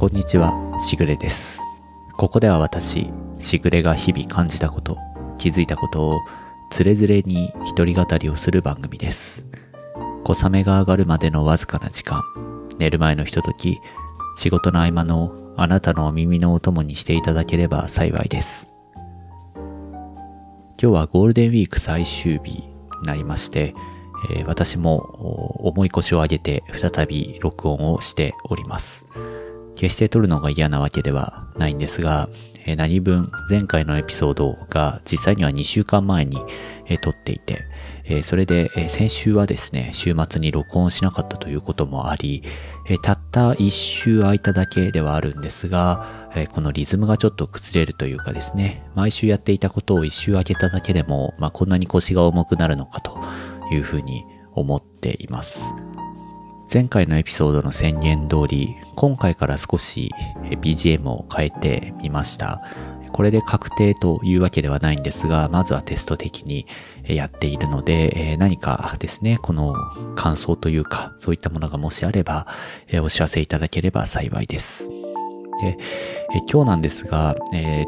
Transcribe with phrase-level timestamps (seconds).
[0.00, 1.60] こんにちは、しぐれです。
[2.16, 4.96] ここでは私、しぐれが日々感じたこと、
[5.36, 6.20] 気づいたことを、
[6.70, 9.44] つれづれに一人語りをする番組です。
[10.24, 12.22] 小雨が上がるまでのわずかな時間、
[12.78, 13.78] 寝る前のひととき、
[14.36, 18.72] 仕事の合間のあなたのお耳のお供にしていただければ幸いです。
[19.54, 19.58] 今
[20.78, 22.72] 日はゴールデンウィーク最終日に
[23.04, 23.74] なりまして、
[24.34, 24.96] え私も
[25.62, 29.04] 重い腰を上げて再び録音をしております。
[29.76, 32.28] 決して撮るのが嫌なわけではないんですが、
[32.76, 36.38] 何分前回のエピソードが実際には2週間前に、
[36.86, 37.64] えー撮っていて、
[38.24, 42.42] それで、先週はですね、週末に録音しなかったということもあり、
[43.02, 53.16] たった1週空いただけではあるんですが、このリズムがちょっと崩れるというかですね、毎週やっていたことを1週空けただけでも、まあ、こんなに腰が重くなるのかと
[53.72, 55.66] いうふうに思っています。
[56.72, 60.12] 前回のエピソードの宣言通り、今回から少し
[60.60, 62.62] BGM を変えてみました。
[63.10, 66.66] これで確定というわけではないんですが、まずはテスト的に
[67.04, 69.74] やっているので、何かですね、この
[70.14, 72.46] 感想というか、そういったものがもしあれば、
[73.02, 74.90] お知らせいただければ幸いです。
[75.60, 75.76] で、
[76.48, 77.34] 今日なんですが、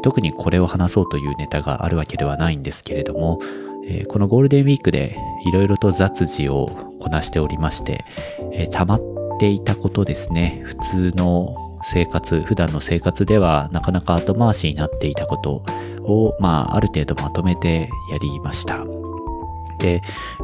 [0.03, 3.39] 特にこれを話そうというネタがあるわけではないんですけれども、
[3.87, 6.67] えーこのゴールデンウィークでいろいろと雑事を
[6.99, 8.05] こなしておりまして、
[8.53, 9.01] えー溜まっ
[9.39, 10.61] ていたことですね。
[10.65, 15.63] 普通の生活、普段の生活ではなかなか後回しになっていたこと
[16.03, 18.85] を、まあ、ある程度まとめてやりました。
[19.79, 20.01] で、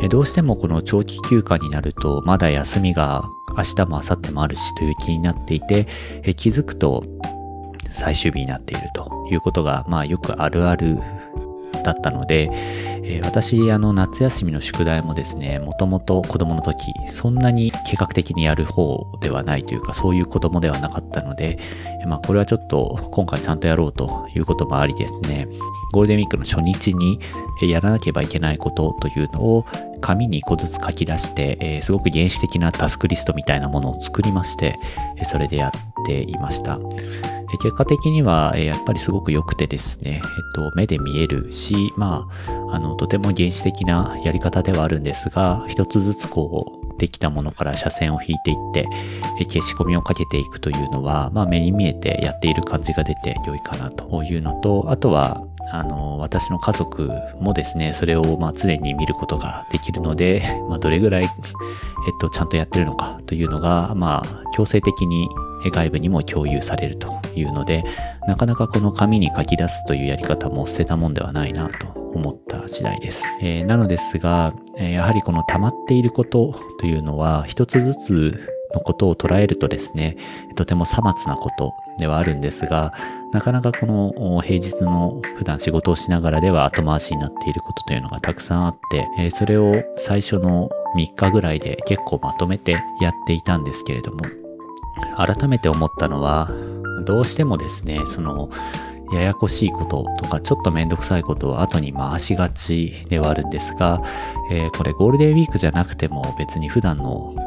[0.09, 3.23] どうしてもこの長期休暇になると、まだ休みが
[3.55, 5.87] 明日も明後日もあるしという気になっていて、
[6.23, 7.03] え気づくと
[7.91, 10.97] 最終日になっているということが、まあよくあるある
[11.83, 12.49] だったので、
[13.03, 21.59] えー私、あの、夏休みの宿題もですね、もともと子供の時、そんなに計画的にやる方ではないというか、そういう子供ではなかったので、
[22.07, 25.47] まあ、これはちょっと今回ちゃんとやろうということもありですね、
[25.91, 27.19] ゴールデンウィークの初日に
[27.61, 29.65] やらなければいけないことというのを
[30.01, 34.75] 紙に一個ずつ書き出して、えーすごく原始的なタスクリストみたいなものを作りまして、
[35.23, 36.79] それでやっていました。
[37.57, 48.85] 結果的には、やっぱりすごく良くてですね、えっと、目で見えるし、まあ、あの、とても原始的なやり方ではあるんですが、一つずつこう、できたものから斜線を引いていって、
[49.45, 61.29] 消し込みをかけていくというのは、まあ、目に見えてやっている感じが出て良いかなというのと、あとは、あの、私の家族もですね、それをまあ常に見ることができるので、まあ、どれぐらい、えっ
[62.19, 65.29] と、ちゃんとやってるのかというのが、まあ、強制的に
[65.71, 67.18] 外部にも共有されると。
[67.35, 67.83] いうので、
[68.27, 73.37] なかなかこの紙に書き出すというやり方も捨てたもんではないなと思った次第です。
[73.41, 80.15] えーなのですが、えやはりこの溜まっていることというのは、一つずつのことを捉えるとですね、
[80.55, 82.93] とてもさまつなことではあるんですが、
[83.31, 94.19] なかなかこの平日の普段仕事をしながらでは後回しになっていることというのがたくさんあって、えそれを最初の3日ぐらいで結構まとめてやっていたんですけれども、
[95.15, 96.49] 改めて思ったのは、
[96.99, 98.49] どうしてもですね、その、
[99.11, 104.01] ややこしいこととか、ちょっとめんどくさいことを後に回しがちではあるんですが、
[104.51, 107.03] えーこれゴールデンウィークじゃなくても別に普段の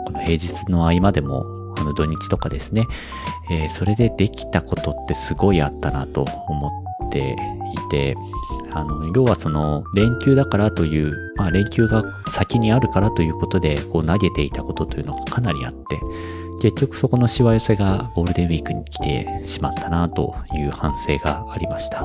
[0.07, 2.87] この平日の合間でも、あの土日とかですね、
[3.51, 7.37] えーそれでできたことってすごいあったなと思って
[7.73, 8.17] いて、
[8.73, 16.01] あの、要はその連休だからという、まあ連休が先にあるからということで、こう投げていたことというのがかなりあって、
[16.63, 22.05] 結局そこのしわ寄せがゴールデンウィークに来てしまったなという反省がありました。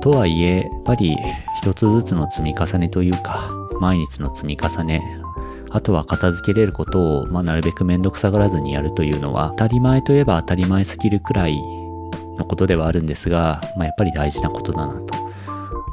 [0.00, 1.16] とはいえ、やっぱり
[1.56, 3.50] 一つずつの積み重ねというか、
[3.80, 5.02] 毎日の積み重ね、
[5.70, 11.56] あとは片付けれることを、まあ、なるべくめんどくさがらずにやるというのは、当たり前といえば当たり前すぎるくらい
[12.36, 15.14] のことではあるんですが、まあ、やっぱり大事なことだなと、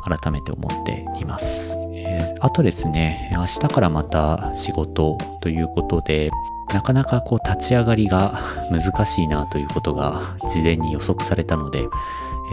[0.04, 1.76] 改めて思っています。
[1.92, 6.30] えーあとですね、明日からまた仕事ということで、
[6.76, 11.88] なかなかこう立ち上がりが 難しいなということが事前に予測されたので、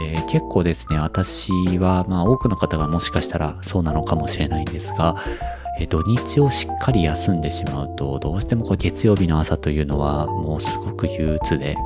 [0.01, 5.17] えー結構ですね、私は、まあ多くの方がもしかしたらそうなのかもしれないんですが、
[5.81, 11.77] え土日をしっかり休んでしまうと、どうしてもこう月曜日の朝というのはもうすごく憂鬱で、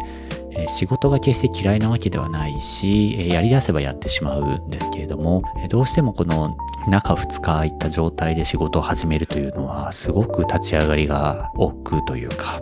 [0.68, 6.56] 仕事が決して嫌いなわけではないし、やり出せばやってしまうんですけれども、どうしてもこの
[6.88, 12.60] 中2日いった状態で仕事を始めるというのは、すごく立ち上がりが億劫というか、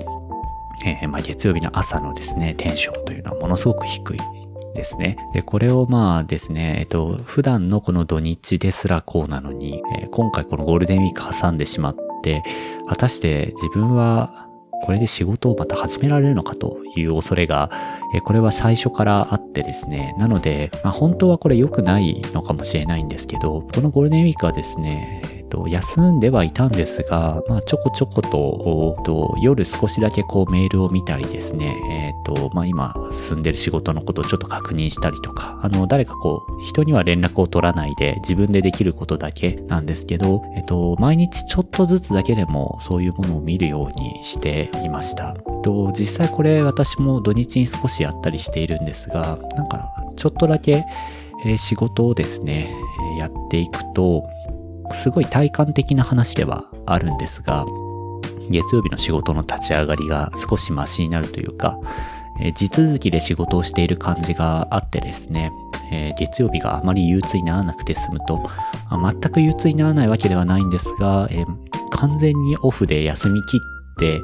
[0.84, 4.18] えーまあ、月曜日の朝のですね、テンションというのはものすごく低い
[4.74, 5.16] ですね。
[5.32, 12.44] で、これをまあですね、えっと、普段のこの土日ですらこうなのに、えー今回このゴールデンウィーク挟んでしまって、
[12.86, 14.48] 果たして自分は
[14.82, 17.70] これで仕事をまた始められるのかという恐れが、
[18.14, 25.22] えこれは最初からあってですね、なので、まあ、本当はこれ良くないのかもしれないんですけど、このゴールデンウィークはですね、
[25.54, 45.34] と、休んではいたんですが、まあ、ちょこちょこと、と夜少しだけこうメールを見たりですね、えっ、ー、と、まあ、今進んでる仕事のことをちょっと確認したりとか、あの、誰かこう、人には連絡を取らないで自分でできることだけなんですけど、えっ、ー、と、毎日ちょっとずつだけでもそういうものを見るようにしていました。
[45.62, 50.84] と、実際これ私も土日に少しやったりしているんですが、なんか、ちょっとだけ、
[51.46, 52.74] え仕事をですね、
[53.18, 54.24] やっていくと、
[54.92, 57.64] すごい体感的な話ではあるんですが、
[58.50, 61.78] 月曜日の仕事の立ち上がりが少しマシになるというか、
[62.54, 65.52] 地続きで仕事をしている感じがあってですね、
[66.18, 68.50] 月曜日があまり憂鬱にならなくて済むと、
[68.90, 71.28] 全く憂鬱にならないわけではないんですが、
[71.92, 73.60] 完全にオフで休み切っ
[73.96, 74.20] て、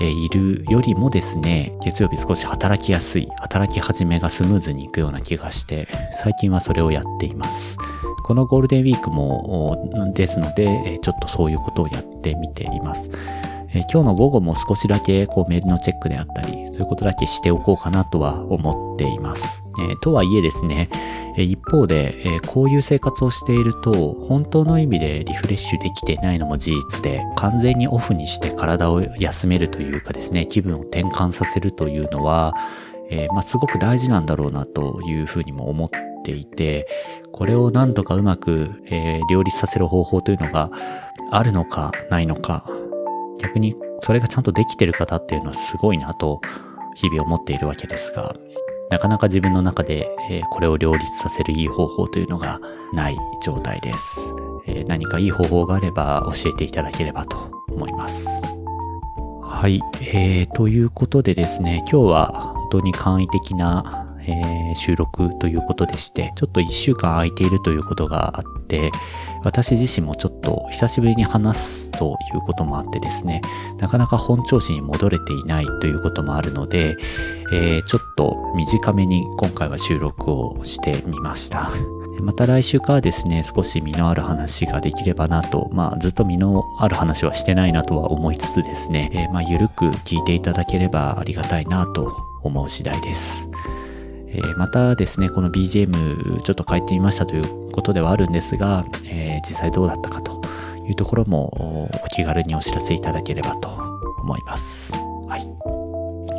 [0.00, 5.88] いるよりもですね、月曜日少し働きやすい、働き始めがスムーズにいくような気がして、
[6.22, 7.78] 最近はそれをやっています。
[8.24, 13.10] このゴールデンウィークもですので、ちょっとそういうことをやってみています。
[13.92, 19.63] 今日の午後も少しだけこうメールのチェックであったり、そういうことだけしておこうかなとは思っています。
[19.90, 20.88] えとはいえですね、
[21.36, 32.54] 一方で、えこういう生活をしていると、本当の意味でリフレッシュできてないのも事実で、完全にオフにして体を休めるというかですね、気分を転換させるというのは、
[33.10, 35.90] えー、まあ、すごく大事なんだろうなというふうにも思っ
[36.24, 36.86] ていて、
[37.32, 40.70] これをなんとかうまく、えー、両立させる方法というのが
[41.30, 42.66] あるのかないのか、
[43.40, 46.40] 逆にそれがちゃんとできてる方っていうのはすごいなと
[46.94, 48.34] 日々思っているわけですが、
[48.90, 52.60] なかなか自分の中で、え、これを両立させるいい方法というのが
[52.92, 54.32] ない状態です。
[54.66, 58.40] え、何かいい方法があれば教えていただければと思います。
[59.42, 68.90] はい、えー、ということでですね、今日は本当に簡易的な、えー、収録ということでして、ちょっと一週間空いているということがあって、
[69.44, 73.42] 私自身もちょっと久しぶりに話すということもあってですね、
[73.78, 76.96] なかなか本調子に戻れていないということもあるので、
[77.52, 81.70] えー、ちょっと短めに今回は収録をしてみました。
[82.22, 93.48] また来週からですね、少し身のある話ができればなと、まあずっと身のある話はしてないなとは思いつつですね、えー、まあゆるく聞いていただければありがたいなと思う次第です。
[94.34, 100.42] えー、またですね、この BGM ちょっと変えてみましたということではあるんですが、えー、実際どうだったかと
[100.86, 103.68] いうところもお気軽にお知らせいただければと
[104.22, 104.92] 思います。
[105.28, 105.48] はい。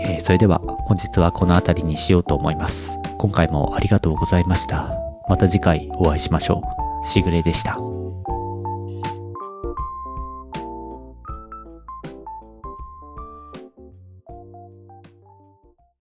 [0.05, 2.97] えー、それでは本日はこの辺りにしようと思います。
[3.17, 4.91] 今回もありがとうございました。
[5.29, 6.61] また次回お会いしましょ
[7.03, 7.07] う。
[7.07, 7.94] しぐれでした。